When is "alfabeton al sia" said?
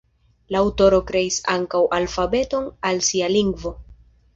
2.01-3.33